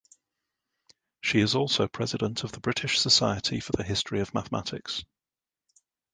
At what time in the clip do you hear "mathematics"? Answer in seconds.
4.33-5.05